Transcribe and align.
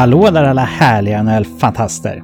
Hallå 0.00 0.30
där 0.30 0.44
alla 0.44 0.64
härliga 0.64 1.22
NHL-fantaster! 1.22 2.22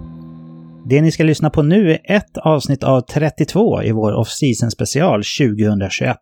Det 0.88 1.02
ni 1.02 1.12
ska 1.12 1.24
lyssna 1.24 1.50
på 1.50 1.62
nu 1.62 1.90
är 1.90 2.00
ett 2.04 2.38
avsnitt 2.38 2.84
av 2.84 3.00
32 3.00 3.82
i 3.82 3.92
vår 3.92 4.12
off-season 4.12 4.70
special 4.70 5.22
2021. 5.22 6.16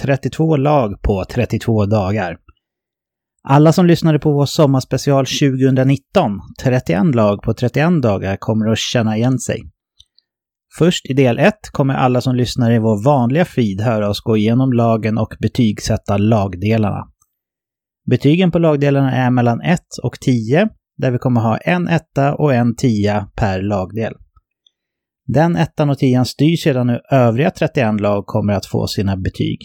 32 0.00 0.56
lag 0.56 1.02
på 1.02 1.24
32 1.24 1.86
dagar. 1.86 2.36
Alla 3.48 3.72
som 3.72 3.86
lyssnade 3.86 4.18
på 4.18 4.32
vår 4.32 4.46
sommarspecial 4.46 5.26
2019, 5.26 6.40
31 6.62 7.14
lag 7.14 7.42
på 7.42 7.54
31 7.54 8.02
dagar, 8.02 8.36
kommer 8.36 8.72
att 8.72 8.78
känna 8.78 9.16
igen 9.16 9.38
sig. 9.38 9.62
Först 10.78 11.10
i 11.10 11.12
del 11.12 11.38
1 11.38 11.54
kommer 11.72 11.94
alla 11.94 12.20
som 12.20 12.36
lyssnar 12.36 12.70
i 12.70 12.78
vår 12.78 13.04
vanliga 13.04 13.44
feed 13.44 13.80
höra 13.80 14.08
oss 14.08 14.20
gå 14.20 14.36
igenom 14.36 14.72
lagen 14.72 15.18
och 15.18 15.34
betygsätta 15.40 16.16
lagdelarna. 16.16 17.04
Betygen 18.10 18.50
på 18.50 18.58
lagdelarna 18.58 19.12
är 19.12 19.30
mellan 19.30 19.60
1 19.60 19.80
och 20.02 20.20
10, 20.20 20.68
där 20.96 21.10
vi 21.10 21.18
kommer 21.18 21.40
ha 21.40 21.56
en 21.56 21.88
etta 21.88 22.34
och 22.34 22.54
en 22.54 22.76
tia 22.76 23.28
per 23.36 23.62
lagdel. 23.62 24.14
Den 25.26 25.56
ettan 25.56 25.90
och 25.90 25.98
tian 25.98 26.26
styr 26.26 26.56
sedan 26.56 26.88
hur 26.88 27.00
övriga 27.12 27.50
31 27.50 28.00
lag 28.00 28.26
kommer 28.26 28.52
att 28.52 28.66
få 28.66 28.86
sina 28.86 29.16
betyg. 29.16 29.58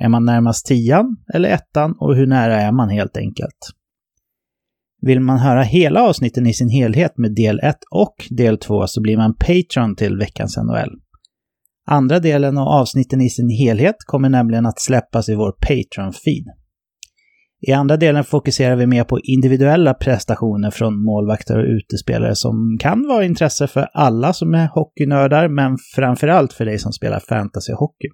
Är 0.00 0.08
man 0.08 0.24
närmast 0.24 0.66
tian 0.66 1.16
eller 1.34 1.48
ettan 1.48 1.94
och 2.00 2.16
hur 2.16 2.26
nära 2.26 2.60
är 2.60 2.72
man 2.72 2.88
helt 2.88 3.16
enkelt? 3.16 3.58
Vill 5.02 5.20
man 5.20 5.38
höra 5.38 5.62
hela 5.62 6.02
avsnitten 6.02 6.46
i 6.46 6.54
sin 6.54 6.68
helhet 6.68 7.18
med 7.18 7.34
del 7.34 7.60
1 7.60 7.76
och 7.90 8.14
del 8.30 8.58
2 8.58 8.86
så 8.86 9.00
blir 9.00 9.16
man 9.16 9.34
Patreon 9.34 9.96
till 9.96 10.16
veckans 10.16 10.56
NHL. 10.56 10.90
Andra 11.86 12.18
delen 12.18 12.58
och 12.58 12.66
avsnitten 12.66 13.20
i 13.20 13.30
sin 13.30 13.48
helhet 13.48 13.96
kommer 14.06 14.28
nämligen 14.28 14.66
att 14.66 14.80
släppas 14.80 15.28
i 15.28 15.34
vår 15.34 15.52
Patreon-feed. 15.52 16.61
I 17.68 17.72
andra 17.72 17.96
delen 17.96 18.24
fokuserar 18.24 18.76
vi 18.76 18.86
mer 18.86 19.04
på 19.04 19.20
individuella 19.20 19.94
prestationer 19.94 20.70
från 20.70 21.04
målvakter 21.04 21.58
och 21.58 21.64
utespelare 21.64 22.36
som 22.36 22.78
kan 22.80 23.08
vara 23.08 23.24
intresse 23.24 23.66
för 23.66 23.88
alla 23.94 24.32
som 24.32 24.54
är 24.54 24.68
hockeynördar, 24.68 25.48
men 25.48 25.76
framförallt 25.94 26.52
för 26.52 26.64
dig 26.64 26.78
som 26.78 26.92
spelar 26.92 27.20
fantasyhockey. 27.20 28.08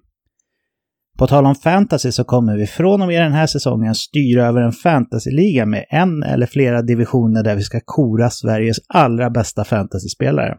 På 1.17 1.27
tal 1.27 1.45
om 1.45 1.55
fantasy 1.55 2.11
så 2.11 2.23
kommer 2.23 2.57
vi 2.57 2.67
från 2.67 3.01
och 3.01 3.07
med 3.07 3.21
den 3.21 3.31
här 3.31 3.47
säsongen 3.47 3.95
styra 3.95 4.45
över 4.45 4.61
en 4.61 4.71
fantasyliga 4.71 5.65
med 5.65 5.85
en 5.89 6.23
eller 6.23 6.45
flera 6.45 6.81
divisioner 6.81 7.43
där 7.43 7.55
vi 7.55 7.61
ska 7.61 7.79
kora 7.85 8.29
Sveriges 8.29 8.77
allra 8.87 9.29
bästa 9.29 9.63
fantasyspelare. 9.63 10.57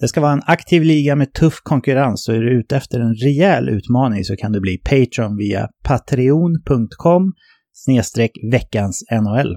Det 0.00 0.08
ska 0.08 0.20
vara 0.20 0.32
en 0.32 0.42
aktiv 0.46 0.82
liga 0.82 1.16
med 1.16 1.32
tuff 1.32 1.60
konkurrens 1.62 2.28
och 2.28 2.34
är 2.34 2.40
du 2.40 2.60
ute 2.60 2.76
efter 2.76 3.00
en 3.00 3.14
rejäl 3.14 3.68
utmaning 3.68 4.24
så 4.24 4.36
kan 4.36 4.52
du 4.52 4.60
bli 4.60 4.78
Patreon 4.78 5.36
via 5.36 5.68
patreon.com 5.84 7.32
snedstreck 7.72 8.30
veckans 8.52 9.04
NHL. 9.12 9.56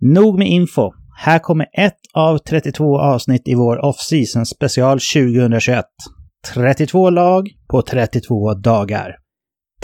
Nog 0.00 0.38
med 0.38 0.48
info. 0.48 0.92
Här 1.18 1.38
kommer 1.38 1.66
ett 1.78 1.98
av 2.14 2.38
32 2.38 3.00
avsnitt 3.00 3.48
i 3.48 3.54
vår 3.54 3.84
off-season 3.84 4.44
special 4.44 4.98
2021. 5.00 5.84
32 6.54 7.10
lag 7.10 7.48
på 7.70 7.82
32 7.82 8.54
dagar. 8.54 9.16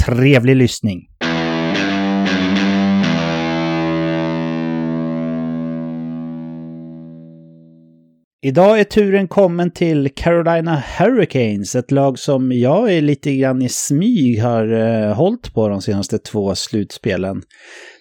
Trevlig 0.06 0.56
lyssning! 0.56 0.98
Idag 8.44 8.80
är 8.80 8.84
turen 8.84 9.28
kommen 9.28 9.70
till 9.70 10.10
Carolina 10.16 10.82
Hurricanes, 10.98 11.74
ett 11.74 11.90
lag 11.90 12.18
som 12.18 12.52
jag 12.52 12.92
är 12.92 13.00
lite 13.00 13.36
grann 13.36 13.62
i 13.62 13.68
smyg 13.68 14.42
har 14.42 14.72
eh, 14.72 15.14
hållit 15.14 15.54
på 15.54 15.68
de 15.68 15.82
senaste 15.82 16.18
två 16.18 16.54
slutspelen. 16.54 17.42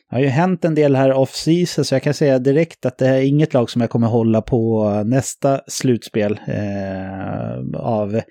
Det 0.09 0.15
har 0.15 0.19
ju 0.19 0.27
hänt 0.27 0.65
en 0.65 0.75
del 0.75 0.95
här 0.95 1.13
off-season 1.13 1.83
så 1.83 1.95
jag 1.95 2.03
kan 2.03 2.13
säga 2.13 2.39
direkt 2.39 2.85
att 2.85 2.97
det 2.97 3.07
är 3.07 3.21
inget 3.21 3.53
lag 3.53 3.69
som 3.69 3.81
jag 3.81 3.89
kommer 3.89 4.07
hålla 4.07 4.41
på 4.41 4.89
nästa 5.05 5.61
slutspel 5.67 6.39
eh, 6.47 7.79
av 7.79 8.21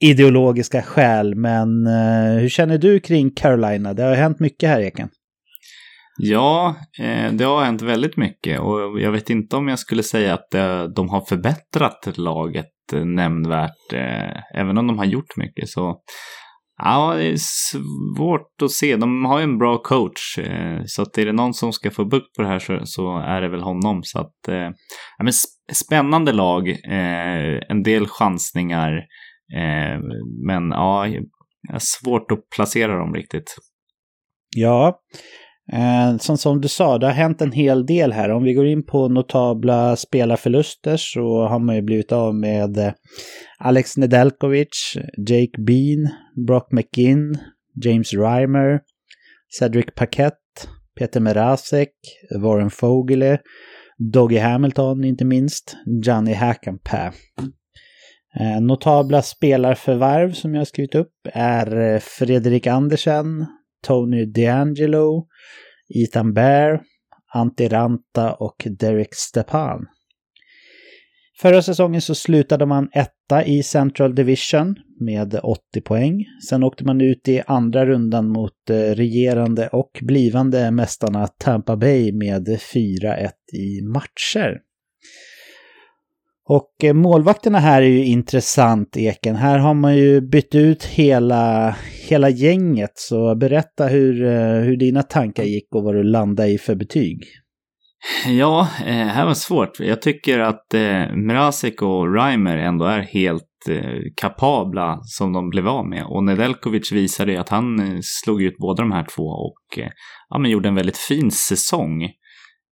ideologiska 0.00 0.82
skäl. 0.82 1.34
Men 1.34 1.86
eh, 1.86 2.40
hur 2.40 2.48
känner 2.48 2.78
du 2.78 3.00
kring 3.00 3.30
Carolina? 3.30 3.94
Det 3.94 4.02
har 4.02 4.14
hänt 4.14 4.40
mycket 4.40 4.68
här 4.68 4.80
Eken. 4.80 5.08
Ja, 6.22 6.76
eh, 6.98 7.32
det 7.32 7.44
har 7.44 7.64
hänt 7.64 7.82
väldigt 7.82 8.16
mycket 8.16 8.60
och 8.60 9.00
jag 9.00 9.12
vet 9.12 9.30
inte 9.30 9.56
om 9.56 9.68
jag 9.68 9.78
skulle 9.78 10.02
säga 10.02 10.34
att 10.34 10.54
eh, 10.54 10.84
de 10.84 11.08
har 11.08 11.20
förbättrat 11.20 12.18
laget 12.18 12.92
eh, 12.92 13.04
nämnvärt, 13.04 13.92
även 14.54 14.78
om 14.78 14.86
de 14.86 14.98
har 14.98 15.04
gjort 15.04 15.36
mycket. 15.36 15.68
Så 15.68 16.00
ja, 16.82 17.14
det 17.16 17.26
är 17.26 17.36
svårt 17.38 18.62
att 18.62 18.70
se. 18.70 18.96
De 18.96 19.24
har 19.24 19.38
ju 19.38 19.44
en 19.44 19.58
bra 19.58 19.78
coach, 19.78 20.38
så 20.86 21.02
att 21.02 21.18
är 21.18 21.26
det 21.26 21.32
någon 21.32 21.54
som 21.54 21.72
ska 21.72 21.90
få 21.90 22.04
bukt 22.04 22.36
på 22.36 22.42
det 22.42 22.48
här 22.48 22.84
så, 22.84 23.18
är 23.18 23.40
det 23.40 23.48
väl 23.48 23.62
honom. 23.62 24.00
Så 24.02 24.18
att, 24.18 24.34
ja, 25.18 25.24
men 25.24 25.32
spännande 25.72 26.32
lag, 26.32 26.76
en 27.68 27.82
del 27.82 28.06
chansningar, 28.06 29.04
men 30.46 30.70
ja, 30.70 31.06
svårt 31.78 32.32
att 32.32 32.50
placera 32.56 32.98
dem 32.98 33.14
riktigt. 33.14 33.56
Ja, 34.56 35.00
Eh, 35.72 36.16
som, 36.16 36.38
som 36.38 36.60
du 36.60 36.68
sa, 36.68 36.98
det 36.98 37.06
har 37.06 37.12
hänt 37.12 37.42
en 37.42 37.52
hel 37.52 37.86
del 37.86 38.12
här. 38.12 38.30
Om 38.30 38.42
vi 38.42 38.54
går 38.54 38.66
in 38.66 38.86
på 38.86 39.08
notabla 39.08 39.96
spelarförluster 39.96 40.96
så 40.96 41.46
har 41.46 41.58
man 41.58 41.76
ju 41.76 41.82
blivit 41.82 42.12
av 42.12 42.34
med 42.34 42.78
eh, 42.78 42.92
Alex 43.58 43.96
Nedelkovic, 43.96 44.96
Jake 45.28 45.62
Bean, 45.66 46.08
Brock 46.46 46.72
McGinn, 46.72 47.38
James 47.84 48.14
Reimer, 48.14 48.80
Cedric 49.58 49.86
Paquette, 49.96 50.36
Peter 50.98 51.20
Merasek, 51.20 51.92
Warren 52.42 52.70
Fogele, 52.70 53.38
Doggy 54.12 54.38
Hamilton 54.38 55.04
inte 55.04 55.24
minst, 55.24 55.76
Johnny 56.04 56.32
Hackenpää. 56.32 57.12
Eh, 58.40 58.60
notabla 58.60 59.22
spelarförvärv 59.22 60.32
som 60.32 60.54
jag 60.54 60.60
har 60.60 60.64
skrivit 60.64 60.94
upp 60.94 61.12
är 61.34 61.94
eh, 61.94 62.00
Fredrik 62.00 62.66
Andersen, 62.66 63.46
Tony 63.86 64.24
D'Angelo, 64.24 65.26
Ethan 65.94 66.32
Bear, 66.32 66.80
Antti 67.34 67.68
Ranta 67.68 68.32
och 68.34 68.66
Derek 68.78 69.14
Stepan. 69.14 69.86
Förra 71.40 71.62
säsongen 71.62 72.00
så 72.00 72.14
slutade 72.14 72.66
man 72.66 72.88
etta 72.92 73.44
i 73.44 73.62
Central 73.62 74.14
Division 74.14 74.76
med 75.00 75.40
80 75.42 75.80
poäng. 75.80 76.24
Sen 76.48 76.62
åkte 76.62 76.84
man 76.84 77.00
ut 77.00 77.28
i 77.28 77.42
andra 77.46 77.86
rundan 77.86 78.28
mot 78.28 78.70
eh, 78.70 78.74
regerande 78.74 79.68
och 79.68 79.98
blivande 80.02 80.70
mästarna 80.70 81.26
Tampa 81.26 81.76
Bay 81.76 82.12
med 82.12 82.48
4-1 82.48 83.30
i 83.52 83.82
matcher. 83.82 84.60
Och 86.50 86.84
eh, 86.84 86.94
målvakterna 86.94 87.58
här 87.58 87.82
är 87.82 87.86
ju 87.86 88.04
intressant, 88.04 88.96
Eken. 88.96 89.36
Här 89.36 89.58
har 89.58 89.74
man 89.74 89.96
ju 89.96 90.20
bytt 90.20 90.54
ut 90.54 90.84
hela, 90.84 91.76
hela 92.08 92.30
gänget. 92.30 92.92
Så 92.94 93.34
berätta 93.34 93.86
hur, 93.86 94.24
eh, 94.24 94.64
hur 94.64 94.76
dina 94.76 95.02
tankar 95.02 95.44
gick 95.44 95.74
och 95.74 95.84
vad 95.84 95.94
du 95.94 96.02
landade 96.02 96.48
i 96.48 96.58
för 96.58 96.74
betyg. 96.74 97.24
Ja, 98.26 98.68
eh, 98.86 99.06
här 99.06 99.26
var 99.26 99.34
svårt. 99.34 99.80
Jag 99.80 100.02
tycker 100.02 100.38
att 100.38 100.74
eh, 100.74 101.16
Mrazek 101.16 101.82
och 101.82 102.14
Reimer 102.14 102.56
ändå 102.56 102.84
är 102.84 103.00
helt 103.00 103.68
eh, 103.68 104.00
kapabla 104.20 104.98
som 105.02 105.32
de 105.32 105.50
blev 105.50 105.68
av 105.68 105.88
med. 105.88 106.04
Och 106.06 106.24
Nedeljkovic 106.24 106.92
visade 106.92 107.32
ju 107.32 107.38
att 107.38 107.48
han 107.48 108.00
slog 108.02 108.42
ut 108.42 108.56
båda 108.58 108.82
de 108.82 108.92
här 108.92 109.06
två 109.14 109.22
och 109.22 109.78
ja, 110.28 110.38
men 110.38 110.50
gjorde 110.50 110.68
en 110.68 110.74
väldigt 110.74 110.98
fin 110.98 111.30
säsong. 111.30 112.02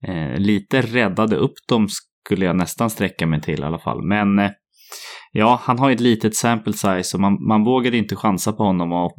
Eh, 0.06 0.38
lite 0.38 0.82
räddade 0.82 1.36
upp 1.36 1.56
dem 1.68 1.88
skulle 2.28 2.44
jag 2.44 2.56
nästan 2.56 2.90
sträcka 2.90 3.26
mig 3.26 3.40
till 3.40 3.60
i 3.60 3.64
alla 3.64 3.78
fall. 3.78 4.02
Men 4.02 4.38
eh, 4.38 4.50
ja, 5.32 5.60
han 5.62 5.78
har 5.78 5.88
ju 5.88 5.94
ett 5.94 6.00
litet 6.00 6.36
sample 6.36 6.72
size 6.72 7.16
och 7.16 7.20
man, 7.20 7.46
man 7.48 7.64
vågade 7.64 7.96
inte 7.96 8.16
chansa 8.16 8.52
på 8.52 8.62
honom 8.62 8.92
och 8.92 9.14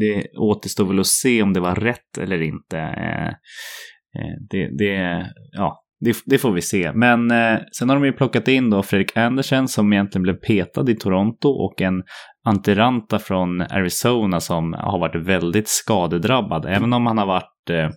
det 0.00 0.26
återstår 0.38 0.84
väl 0.84 1.00
att 1.00 1.06
se 1.06 1.42
om 1.42 1.52
det 1.52 1.60
var 1.60 1.74
rätt 1.74 2.18
eller 2.18 2.42
inte. 2.42 2.78
Eh, 2.78 3.28
eh, 4.18 4.34
det, 4.50 4.78
det, 4.78 5.26
ja, 5.52 5.82
det, 6.00 6.16
det, 6.26 6.38
får 6.38 6.52
vi 6.52 6.62
se. 6.62 6.92
Men 6.94 7.30
eh, 7.30 7.58
sen 7.78 7.88
har 7.88 7.96
de 7.96 8.04
ju 8.04 8.12
plockat 8.12 8.48
in 8.48 8.70
då 8.70 8.82
Fredrik 8.82 9.16
Andersen 9.16 9.68
som 9.68 9.92
egentligen 9.92 10.22
blev 10.22 10.34
petad 10.34 10.90
i 10.90 10.94
Toronto 10.94 11.48
och 11.48 11.80
en 11.80 12.02
Antiranta 12.44 13.18
från 13.18 13.60
Arizona 13.60 14.40
som 14.40 14.72
har 14.72 14.98
varit 14.98 15.26
väldigt 15.26 15.68
skadedrabbad. 15.68 16.66
Även 16.66 16.92
om 16.92 17.06
han 17.06 17.18
har 17.18 17.26
varit 17.26 17.70
eh, 17.70 17.90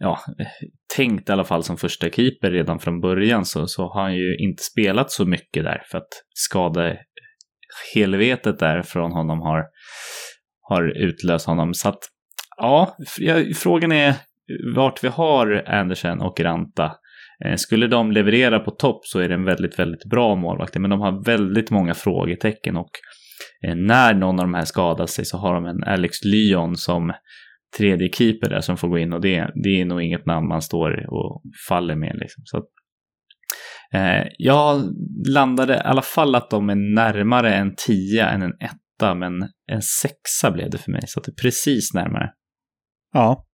ja, 0.00 0.18
tänkt 0.96 1.28
i 1.28 1.32
alla 1.32 1.44
fall 1.44 1.64
som 1.64 1.76
första 1.76 2.10
keeper 2.10 2.50
redan 2.50 2.78
från 2.78 3.00
början 3.00 3.44
så, 3.44 3.66
så 3.66 3.88
har 3.88 4.02
han 4.02 4.14
ju 4.14 4.36
inte 4.36 4.62
spelat 4.62 5.10
så 5.10 5.24
mycket 5.24 5.64
där 5.64 5.82
för 5.90 5.98
att 5.98 6.08
skada 6.34 6.96
helvetet 7.94 8.58
där 8.58 8.82
från 8.82 9.12
honom 9.12 9.40
har, 9.40 9.64
har 10.68 11.02
utlöst 11.02 11.46
honom. 11.46 11.74
Så 11.74 11.88
att 11.88 11.98
ja, 12.56 12.96
frågan 13.56 13.92
är 13.92 14.14
vart 14.74 15.04
vi 15.04 15.08
har 15.08 15.64
Andersen 15.66 16.20
och 16.20 16.40
Ranta. 16.40 16.92
Eh, 17.44 17.56
skulle 17.56 17.86
de 17.86 18.12
leverera 18.12 18.58
på 18.58 18.70
topp 18.70 19.00
så 19.06 19.18
är 19.18 19.28
det 19.28 19.34
en 19.34 19.44
väldigt, 19.44 19.78
väldigt 19.78 20.04
bra 20.04 20.34
målvakt. 20.36 20.78
Men 20.78 20.90
de 20.90 21.00
har 21.00 21.24
väldigt 21.24 21.70
många 21.70 21.94
frågetecken 21.94 22.76
och 22.76 22.90
eh, 23.66 23.74
när 23.74 24.14
någon 24.14 24.40
av 24.40 24.44
de 24.44 24.54
här 24.54 24.64
skadar 24.64 25.06
sig 25.06 25.24
så 25.24 25.38
har 25.38 25.54
de 25.54 25.66
en 25.66 25.84
Alex 25.84 26.24
Lyon 26.24 26.76
som 26.76 27.12
tredje 27.76 28.08
keeper 28.08 28.50
där 28.50 28.60
som 28.60 28.76
får 28.76 28.88
gå 28.88 28.98
in 28.98 29.12
och 29.12 29.20
det, 29.20 29.50
det 29.64 29.80
är 29.80 29.84
nog 29.84 30.02
inget 30.02 30.26
namn 30.26 30.48
man 30.48 30.62
står 30.62 31.14
och 31.14 31.42
faller 31.68 31.96
med. 31.96 32.16
Liksom. 32.20 32.42
Så 32.44 32.58
att, 32.58 32.66
eh, 33.94 34.26
jag 34.38 34.82
landade 35.28 35.74
i 35.74 35.80
alla 35.84 36.02
fall 36.02 36.34
att 36.34 36.50
de 36.50 36.70
är 36.70 36.94
närmare 36.94 37.54
en 37.54 37.74
tia 37.76 38.28
än 38.28 38.42
en 38.42 38.52
etta, 38.60 39.14
men 39.14 39.32
en 39.72 39.82
sexa 39.82 40.50
blev 40.50 40.70
det 40.70 40.78
för 40.78 40.92
mig, 40.92 41.02
så 41.06 41.20
att 41.20 41.24
det 41.24 41.32
är 41.32 41.42
precis 41.42 41.94
närmare. 41.94 42.30
Ja, 43.12 43.46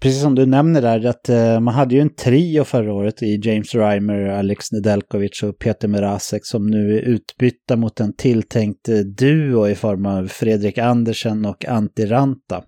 precis 0.00 0.22
som 0.22 0.34
du 0.34 0.46
nämner 0.46 0.82
där, 0.82 1.06
att 1.06 1.28
eh, 1.28 1.60
man 1.60 1.74
hade 1.74 1.94
ju 1.94 2.00
en 2.00 2.14
trio 2.14 2.64
förra 2.64 2.92
året 2.92 3.22
i 3.22 3.40
James 3.42 3.74
Reimer, 3.74 4.28
Alex 4.28 4.72
Nedelkovic 4.72 5.42
och 5.42 5.58
Peter 5.58 5.88
Merasek 5.88 6.40
som 6.44 6.66
nu 6.66 6.96
är 6.96 7.00
utbytta 7.00 7.76
mot 7.76 8.00
en 8.00 8.16
tilltänkt 8.16 8.88
eh, 8.88 8.98
duo 8.98 9.68
i 9.68 9.74
form 9.74 10.06
av 10.06 10.26
Fredrik 10.26 10.78
Andersen 10.78 11.44
och 11.44 11.64
Antti 11.64 12.06
Ranta. 12.06 12.64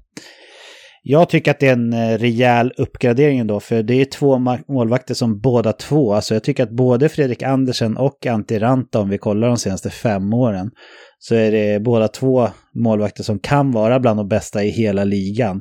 Jag 1.02 1.28
tycker 1.28 1.50
att 1.50 1.60
det 1.60 1.68
är 1.68 1.72
en 1.72 1.92
eh, 1.92 2.18
rejäl 2.18 2.72
uppgradering 2.76 3.38
ändå, 3.38 3.60
för 3.60 3.82
det 3.82 3.94
är 3.94 4.04
två 4.04 4.38
målvakter 4.68 5.14
som 5.14 5.40
båda 5.40 5.72
två, 5.72 6.14
alltså 6.14 6.34
jag 6.34 6.44
tycker 6.44 6.62
att 6.62 6.70
både 6.70 7.08
Fredrik 7.08 7.42
Andersen 7.42 7.96
och 7.96 8.26
Antti 8.26 8.58
Ranta, 8.58 9.00
om 9.00 9.08
vi 9.08 9.18
kollar 9.18 9.48
de 9.48 9.56
senaste 9.56 9.90
fem 9.90 10.32
åren, 10.32 10.70
så 11.18 11.34
är 11.34 11.52
det 11.52 11.82
båda 11.82 12.08
två 12.08 12.48
målvakter 12.74 13.22
som 13.22 13.38
kan 13.38 13.72
vara 13.72 14.00
bland 14.00 14.18
de 14.18 14.28
bästa 14.28 14.64
i 14.64 14.68
hela 14.68 15.04
ligan. 15.04 15.60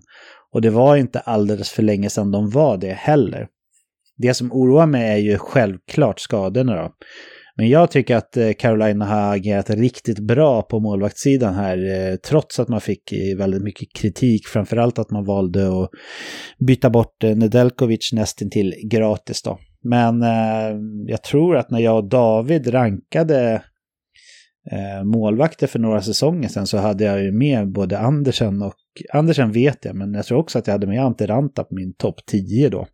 Och 0.53 0.61
det 0.61 0.69
var 0.69 0.95
inte 0.95 1.19
alldeles 1.19 1.69
för 1.69 1.83
länge 1.83 2.09
sedan 2.09 2.31
de 2.31 2.49
var 2.49 2.77
det 2.77 2.93
heller. 2.93 3.47
Det 4.17 4.33
som 4.33 4.51
oroar 4.51 4.85
mig 4.85 5.09
är 5.09 5.17
ju 5.17 5.37
självklart 5.37 6.19
skadorna 6.19 6.75
då. 6.75 6.91
Men 7.57 7.69
jag 7.69 7.91
tycker 7.91 8.15
att 8.15 8.37
eh, 8.37 8.51
Carolina 8.59 9.05
har 9.05 9.35
agerat 9.35 9.69
riktigt 9.69 10.19
bra 10.19 10.61
på 10.61 10.79
målvaktssidan 10.79 11.53
här, 11.53 12.09
eh, 12.11 12.15
trots 12.15 12.59
att 12.59 12.67
man 12.67 12.81
fick 12.81 13.11
eh, 13.11 13.37
väldigt 13.37 13.63
mycket 13.63 13.93
kritik, 13.93 14.47
framförallt 14.47 14.99
att 14.99 15.11
man 15.11 15.25
valde 15.25 15.67
att 15.67 15.89
byta 16.67 16.89
bort 16.89 17.23
Nedelkovic 17.23 18.13
nästintill 18.13 18.73
gratis 18.83 19.41
då. 19.41 19.59
Men 19.83 20.21
jag 21.07 21.23
tror 21.23 21.57
att 21.57 21.71
när 21.71 21.79
jag 21.79 21.97
och 21.97 22.09
David 22.09 22.73
rankade 22.73 23.61
målvakter 25.03 25.67
för 25.67 25.79
några 25.79 26.01
säsonger 26.01 26.49
sedan 26.49 26.67
så 26.67 26.77
hade 26.77 27.03
jag 27.03 27.23
ju 27.23 27.31
med 27.31 27.71
både 27.71 27.99
Andersen 27.99 28.61
och, 28.61 28.73
Andersen 29.13 29.51
vet 29.51 29.85
jag, 29.85 29.95
men 29.95 30.13
jag 30.13 30.25
tror 30.25 30.37
också 30.37 30.59
att 30.59 30.67
jag 30.67 30.73
hade 30.73 30.87
med 30.87 31.05
Ante 31.05 31.27
Ranta 31.27 31.63
på 31.63 31.75
min 31.75 31.93
topp 31.93 32.15
10 32.25 32.69
då. 32.69 32.87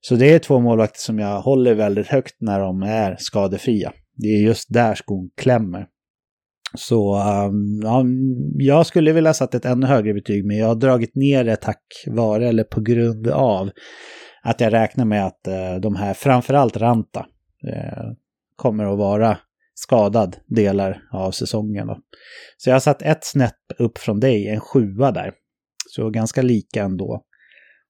Så 0.00 0.14
det 0.14 0.34
är 0.34 0.38
två 0.38 0.60
målvakter 0.60 1.00
som 1.00 1.18
jag 1.18 1.40
håller 1.40 1.74
väldigt 1.74 2.06
högt 2.06 2.36
när 2.40 2.60
de 2.60 2.82
är 2.82 3.16
skadefria. 3.18 3.92
Det 4.16 4.28
är 4.28 4.40
just 4.40 4.72
där 4.72 4.94
skon 4.94 5.30
klämmer. 5.36 5.86
Så 6.74 7.14
um, 7.14 7.80
ja, 7.82 8.04
jag 8.58 8.86
skulle 8.86 9.12
vilja 9.12 9.34
satt 9.34 9.54
ett 9.54 9.64
ännu 9.64 9.86
högre 9.86 10.14
betyg, 10.14 10.46
men 10.46 10.56
jag 10.56 10.66
har 10.66 10.74
dragit 10.74 11.14
ner 11.14 11.44
det 11.44 11.56
tack 11.56 11.82
vare 12.06 12.48
eller 12.48 12.64
på 12.64 12.80
grund 12.80 13.28
av 13.28 13.70
att 14.42 14.60
jag 14.60 14.72
räknar 14.72 15.04
med 15.04 15.26
att 15.26 15.40
uh, 15.48 15.80
de 15.80 15.96
här, 15.96 16.14
framförallt 16.14 16.76
Ranta, 16.76 17.20
uh, 17.68 18.12
kommer 18.56 18.92
att 18.92 18.98
vara 18.98 19.38
skadad 19.74 20.36
delar 20.46 21.02
av 21.12 21.30
säsongen. 21.30 21.86
Då. 21.86 21.98
Så 22.56 22.70
jag 22.70 22.74
har 22.74 22.80
satt 22.80 23.02
ett 23.02 23.24
snäpp 23.24 23.54
upp 23.78 23.98
från 23.98 24.20
dig, 24.20 24.48
en 24.48 24.60
sjua 24.60 25.12
där. 25.12 25.32
Så 25.88 26.10
ganska 26.10 26.42
lika 26.42 26.82
ändå. 26.82 27.22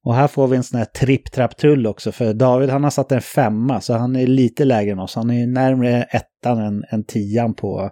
Och 0.07 0.15
här 0.15 0.29
får 0.29 0.49
vi 0.49 0.57
en 0.57 0.63
sån 0.63 0.79
här 0.79 0.87
tripp-trapp-trull 0.87 1.87
också, 1.87 2.13
för 2.13 2.35
David 2.35 2.71
han 2.71 2.85
har 2.85 2.91
satt 2.91 3.13
en 3.13 3.21
femma, 3.21 3.81
så 3.81 3.95
han 3.95 4.17
är 4.17 4.27
lite 4.27 4.65
lägre 4.65 4.93
än 4.93 4.99
oss. 4.99 5.15
Han 5.15 5.31
är 5.31 5.47
närmare 5.47 6.03
ettan 6.03 6.59
än, 6.59 6.85
än 6.91 7.05
tian 7.05 7.55
på 7.55 7.91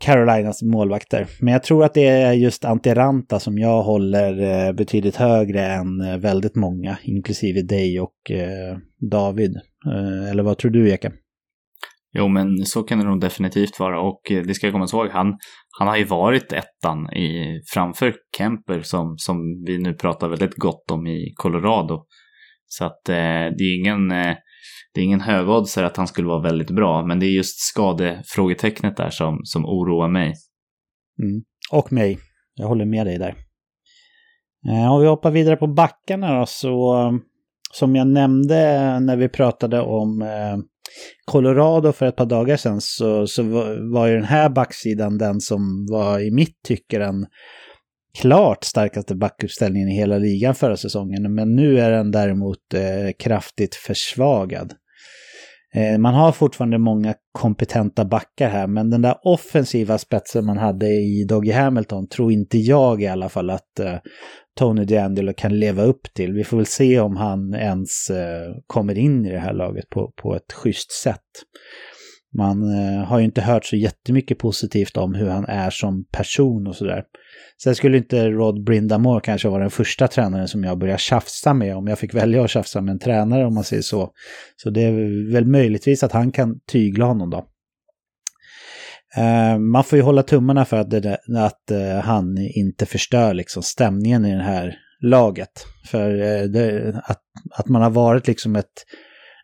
Carolinas 0.00 0.62
målvakter. 0.62 1.26
Men 1.40 1.52
jag 1.52 1.62
tror 1.62 1.84
att 1.84 1.94
det 1.94 2.06
är 2.06 2.32
just 2.32 2.64
Antiranta 2.64 3.40
som 3.40 3.58
jag 3.58 3.82
håller 3.82 4.40
eh, 4.40 4.72
betydligt 4.72 5.16
högre 5.16 5.66
än 5.66 6.00
eh, 6.00 6.16
väldigt 6.16 6.54
många, 6.54 6.98
inklusive 7.02 7.62
dig 7.62 8.00
och 8.00 8.30
eh, 8.30 8.76
David. 9.10 9.56
Eller 10.30 10.42
vad 10.42 10.58
tror 10.58 10.70
du, 10.70 10.90
Eka? 10.90 11.12
Jo, 12.12 12.28
men 12.28 12.66
så 12.66 12.82
kan 12.82 12.98
det 12.98 13.04
nog 13.04 13.20
definitivt 13.20 13.80
vara 13.80 14.00
och 14.00 14.30
eh, 14.30 14.42
det 14.42 14.54
ska 14.54 14.66
jag 14.66 14.74
komma 14.74 14.88
ihåg, 14.92 15.08
han, 15.10 15.36
han 15.78 15.88
har 15.88 15.96
ju 15.96 16.04
varit 16.04 16.52
ettan 16.52 17.12
i, 17.12 17.60
framför 17.74 18.14
Kemper 18.36 18.80
som, 18.80 19.14
som 19.18 19.64
vi 19.66 19.78
nu 19.78 19.94
pratar 19.94 20.28
väldigt 20.28 20.54
gott 20.54 20.90
om 20.90 21.06
i 21.06 21.32
Colorado. 21.36 22.04
Så 22.66 22.84
att 22.84 23.08
eh, 23.08 23.14
det 23.58 23.64
är 23.64 23.80
ingen, 23.80 24.10
eh, 24.10 24.36
det 24.94 25.00
är 25.00 25.04
ingen 25.04 25.20
högoddsare 25.20 25.86
att 25.86 25.96
han 25.96 26.06
skulle 26.06 26.28
vara 26.28 26.42
väldigt 26.42 26.70
bra, 26.70 27.06
men 27.06 27.20
det 27.20 27.26
är 27.26 27.30
just 27.30 27.60
skadefrågetecknet 27.60 28.96
där 28.96 29.10
som, 29.10 29.40
som 29.42 29.64
oroar 29.66 30.08
mig. 30.08 30.34
Mm. 31.22 31.42
Och 31.72 31.92
mig. 31.92 32.18
Jag 32.54 32.66
håller 32.66 32.84
med 32.84 33.06
dig 33.06 33.18
där. 33.18 33.34
Eh, 34.68 34.92
om 34.92 35.00
vi 35.00 35.06
hoppar 35.06 35.30
vidare 35.30 35.56
på 35.56 35.66
backarna 35.66 36.38
då, 36.38 36.46
så 36.46 36.98
eh, 36.98 37.12
som 37.72 37.96
jag 37.96 38.06
nämnde 38.06 39.00
när 39.00 39.16
vi 39.16 39.28
pratade 39.28 39.80
om 39.80 40.22
eh, 40.22 40.58
Colorado 41.24 41.92
för 41.92 42.06
ett 42.06 42.16
par 42.16 42.26
dagar 42.26 42.56
sedan 42.56 42.80
så, 42.80 43.26
så 43.26 43.42
var 43.92 44.06
ju 44.06 44.14
den 44.14 44.24
här 44.24 44.48
backsidan 44.48 45.18
den 45.18 45.40
som 45.40 45.86
var 45.90 46.20
i 46.20 46.30
mitt 46.30 46.62
tycke 46.64 46.98
den 46.98 47.26
klart 48.20 48.64
starkaste 48.64 49.14
backuppställningen 49.14 49.88
i 49.88 49.94
hela 49.94 50.18
ligan 50.18 50.54
förra 50.54 50.76
säsongen. 50.76 51.34
Men 51.34 51.56
nu 51.56 51.80
är 51.80 51.90
den 51.90 52.10
däremot 52.10 52.74
eh, 52.74 53.12
kraftigt 53.18 53.74
försvagad. 53.74 54.72
Eh, 55.74 55.98
man 55.98 56.14
har 56.14 56.32
fortfarande 56.32 56.78
många 56.78 57.14
kompetenta 57.32 58.04
backar 58.04 58.48
här, 58.48 58.66
men 58.66 58.90
den 58.90 59.02
där 59.02 59.16
offensiva 59.22 59.98
spetsen 59.98 60.46
man 60.46 60.58
hade 60.58 60.86
i 60.86 61.24
Doggy 61.28 61.52
Hamilton 61.52 62.08
tror 62.08 62.32
inte 62.32 62.58
jag 62.58 63.02
i 63.02 63.06
alla 63.06 63.28
fall 63.28 63.50
att 63.50 63.78
eh, 63.80 63.96
Tony 64.58 64.84
D'Angelo 64.84 65.32
kan 65.32 65.58
leva 65.58 65.82
upp 65.82 66.14
till. 66.14 66.32
Vi 66.32 66.44
får 66.44 66.56
väl 66.56 66.66
se 66.66 67.00
om 67.00 67.16
han 67.16 67.54
ens 67.54 68.10
eh, 68.10 68.54
kommer 68.66 68.98
in 68.98 69.26
i 69.26 69.30
det 69.30 69.38
här 69.38 69.52
laget 69.52 69.90
på, 69.90 70.12
på 70.16 70.36
ett 70.36 70.52
schysst 70.52 70.92
sätt. 70.92 71.26
Man 72.36 72.62
eh, 72.62 73.04
har 73.04 73.18
ju 73.18 73.24
inte 73.24 73.40
hört 73.40 73.64
så 73.64 73.76
jättemycket 73.76 74.38
positivt 74.38 74.96
om 74.96 75.14
hur 75.14 75.28
han 75.28 75.44
är 75.44 75.70
som 75.70 76.04
person 76.12 76.66
och 76.66 76.76
sådär. 76.76 77.04
Sen 77.62 77.74
skulle 77.74 77.96
inte 77.96 78.30
Rod 78.30 78.64
Brindamore 78.64 79.20
kanske 79.20 79.48
vara 79.48 79.62
den 79.62 79.70
första 79.70 80.08
tränaren 80.08 80.48
som 80.48 80.64
jag 80.64 80.78
börjar 80.78 80.96
tjafsa 80.96 81.54
med 81.54 81.76
om 81.76 81.86
jag 81.86 81.98
fick 81.98 82.14
välja 82.14 82.44
att 82.44 82.50
tjafsa 82.50 82.80
med 82.80 82.92
en 82.92 82.98
tränare 82.98 83.46
om 83.46 83.54
man 83.54 83.64
säger 83.64 83.82
så. 83.82 84.10
Så 84.56 84.70
det 84.70 84.82
är 84.82 85.32
väl 85.32 85.46
möjligtvis 85.46 86.02
att 86.02 86.12
han 86.12 86.32
kan 86.32 86.60
tygla 86.60 87.04
honom 87.04 87.30
då. 87.30 87.46
Eh, 89.16 89.58
man 89.58 89.84
får 89.84 89.96
ju 89.96 90.02
hålla 90.02 90.22
tummarna 90.22 90.64
för 90.64 90.76
att, 90.76 90.90
det, 90.90 91.18
att 91.36 91.70
uh, 91.72 92.00
han 92.00 92.38
inte 92.38 92.86
förstör 92.86 93.34
liksom 93.34 93.62
stämningen 93.62 94.26
i 94.26 94.34
det 94.34 94.42
här 94.42 94.76
laget. 95.02 95.66
För 95.90 96.10
uh, 96.10 96.50
det, 96.50 96.94
att, 97.04 97.20
att 97.50 97.68
man 97.68 97.82
har 97.82 97.90
varit 97.90 98.26
liksom 98.26 98.56
ett 98.56 98.84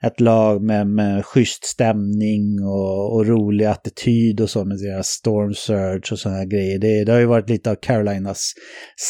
ett 0.07 0.21
lag 0.21 0.63
med, 0.63 0.87
med 0.87 1.25
schysst 1.25 1.65
stämning 1.65 2.63
och, 2.63 3.15
och 3.15 3.27
rolig 3.27 3.65
attityd 3.65 4.41
och 4.41 4.51
så 4.51 4.65
med 4.65 4.79
deras 4.79 5.09
storm 5.09 5.55
surge 5.55 6.13
och 6.13 6.19
sådana 6.19 6.45
grejer. 6.45 6.79
Det, 6.79 7.05
det 7.05 7.13
har 7.13 7.19
ju 7.19 7.27
varit 7.27 7.51
lite 7.51 7.71
av 7.71 7.75
Carolinas 7.75 8.53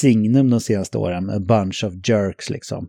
signum 0.00 0.50
de 0.50 0.60
senaste 0.60 0.98
åren, 0.98 1.30
a 1.30 1.40
bunch 1.40 1.84
of 1.84 2.08
jerks 2.08 2.50
liksom. 2.50 2.88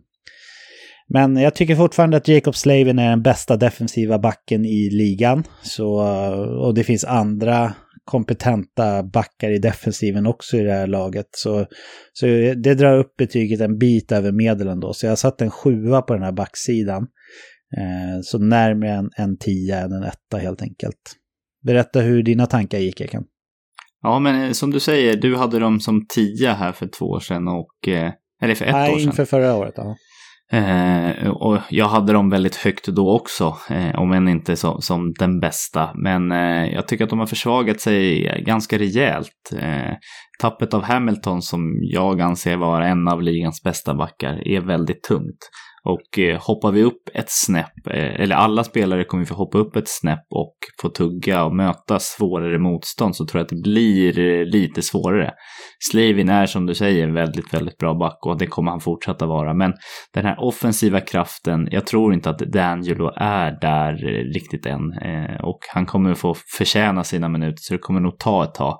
Men 1.08 1.36
jag 1.36 1.54
tycker 1.54 1.76
fortfarande 1.76 2.16
att 2.16 2.28
Jacob 2.28 2.56
Slavin 2.56 2.98
är 2.98 3.10
den 3.10 3.22
bästa 3.22 3.56
defensiva 3.56 4.18
backen 4.18 4.64
i 4.64 4.90
ligan. 4.90 5.44
Så, 5.62 6.00
och 6.66 6.74
det 6.74 6.84
finns 6.84 7.04
andra 7.04 7.74
kompetenta 8.04 9.02
backar 9.02 9.50
i 9.50 9.58
defensiven 9.58 10.26
också 10.26 10.56
i 10.56 10.62
det 10.62 10.72
här 10.72 10.86
laget. 10.86 11.26
Så, 11.30 11.66
så 12.12 12.26
det 12.56 12.74
drar 12.74 12.98
upp 12.98 13.16
betyget 13.16 13.60
en 13.60 13.78
bit 13.78 14.12
över 14.12 14.32
medel 14.32 14.80
då. 14.80 14.92
Så 14.92 15.06
jag 15.06 15.10
har 15.10 15.16
satt 15.16 15.40
en 15.40 15.50
sjua 15.50 16.02
på 16.02 16.14
den 16.14 16.22
här 16.22 16.32
backsidan. 16.32 17.06
Eh, 17.76 18.20
så 18.22 18.38
närmare 18.38 18.90
en, 18.90 19.10
en 19.16 19.38
tia 19.38 19.80
än 19.80 19.92
en 19.92 20.02
etta 20.02 20.38
helt 20.38 20.62
enkelt. 20.62 21.16
Berätta 21.64 22.00
hur 22.00 22.22
dina 22.22 22.46
tankar 22.46 22.78
gick, 22.78 23.00
Ekan. 23.00 23.24
Ja, 24.02 24.18
men 24.18 24.44
eh, 24.44 24.52
som 24.52 24.70
du 24.70 24.80
säger, 24.80 25.16
du 25.16 25.36
hade 25.36 25.58
dem 25.58 25.80
som 25.80 26.06
tia 26.06 26.54
här 26.54 26.72
för 26.72 26.86
två 26.86 27.04
år 27.04 27.20
sedan 27.20 27.48
och... 27.48 27.88
Eh, 27.88 28.12
eller 28.42 28.54
för 28.54 28.64
ett 28.64 28.72
Nej, 28.72 28.92
år 28.92 28.98
sedan. 28.98 29.08
inför 29.08 29.24
förra 29.24 29.54
året, 29.54 29.74
ja. 29.76 29.96
Eh, 30.52 31.28
och 31.28 31.58
jag 31.70 31.88
hade 31.88 32.12
dem 32.12 32.30
väldigt 32.30 32.56
högt 32.56 32.86
då 32.86 33.14
också, 33.14 33.56
eh, 33.70 33.98
om 33.98 34.12
än 34.12 34.28
inte 34.28 34.56
så, 34.56 34.80
som 34.80 35.12
den 35.18 35.40
bästa. 35.40 35.90
Men 35.94 36.32
eh, 36.32 36.74
jag 36.74 36.88
tycker 36.88 37.04
att 37.04 37.10
de 37.10 37.18
har 37.18 37.26
försvagat 37.26 37.80
sig 37.80 38.22
ganska 38.46 38.78
rejält. 38.78 39.52
Eh, 39.58 39.94
tappet 40.40 40.74
av 40.74 40.82
Hamilton, 40.82 41.42
som 41.42 41.78
jag 41.80 42.20
anser 42.20 42.56
vara 42.56 42.88
en 42.88 43.08
av 43.08 43.22
ligans 43.22 43.62
bästa 43.62 43.94
backar, 43.94 44.48
är 44.48 44.60
väldigt 44.60 45.02
tungt. 45.02 45.50
Och 45.86 46.18
eh, 46.18 46.40
hoppar 46.40 46.72
vi 46.72 46.82
upp 46.82 47.02
ett 47.14 47.30
snäpp, 47.30 47.86
eh, 47.90 48.20
eller 48.20 48.36
alla 48.36 48.64
spelare 48.64 49.04
kommer 49.04 49.24
få 49.24 49.34
hoppa 49.34 49.58
upp 49.58 49.76
ett 49.76 49.88
snäpp 49.88 50.26
och 50.30 50.56
få 50.82 50.88
tugga 50.88 51.44
och 51.44 51.54
möta 51.56 51.98
svårare 51.98 52.58
motstånd 52.58 53.16
så 53.16 53.26
tror 53.26 53.38
jag 53.38 53.44
att 53.44 53.48
det 53.48 53.62
blir 53.62 54.18
eh, 54.18 54.44
lite 54.44 54.82
svårare. 54.82 55.32
Slavin 55.90 56.28
är 56.28 56.46
som 56.46 56.66
du 56.66 56.74
säger 56.74 57.04
en 57.04 57.14
väldigt, 57.14 57.54
väldigt 57.54 57.78
bra 57.78 57.94
back 57.94 58.18
och 58.26 58.38
det 58.38 58.46
kommer 58.46 58.70
han 58.70 58.80
fortsätta 58.80 59.26
vara. 59.26 59.54
Men 59.54 59.74
den 60.14 60.24
här 60.24 60.36
offensiva 60.40 61.00
kraften, 61.00 61.68
jag 61.70 61.86
tror 61.86 62.14
inte 62.14 62.30
att 62.30 62.40
D'Angelo 62.40 63.12
är 63.16 63.60
där 63.60 63.92
eh, 63.92 64.24
riktigt 64.34 64.66
än. 64.66 64.92
Eh, 64.92 65.40
och 65.40 65.58
han 65.74 65.86
kommer 65.86 66.14
få 66.14 66.34
förtjäna 66.58 67.04
sina 67.04 67.28
minuter 67.28 67.56
så 67.56 67.74
det 67.74 67.78
kommer 67.78 68.00
nog 68.00 68.18
ta 68.18 68.44
ett 68.44 68.54
tag. 68.54 68.78